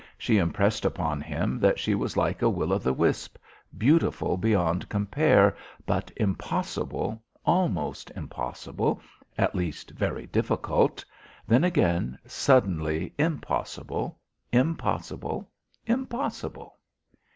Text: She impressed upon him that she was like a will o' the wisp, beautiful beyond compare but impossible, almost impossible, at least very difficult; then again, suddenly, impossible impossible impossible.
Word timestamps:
She 0.17 0.39
impressed 0.39 0.83
upon 0.83 1.21
him 1.21 1.59
that 1.59 1.77
she 1.77 1.93
was 1.93 2.17
like 2.17 2.41
a 2.41 2.49
will 2.49 2.73
o' 2.73 2.79
the 2.79 2.91
wisp, 2.91 3.37
beautiful 3.77 4.35
beyond 4.35 4.89
compare 4.89 5.55
but 5.85 6.11
impossible, 6.17 7.21
almost 7.45 8.09
impossible, 8.15 8.99
at 9.37 9.53
least 9.53 9.91
very 9.91 10.25
difficult; 10.25 11.05
then 11.47 11.63
again, 11.63 12.17
suddenly, 12.25 13.13
impossible 13.19 14.17
impossible 14.51 15.51
impossible. 15.85 16.79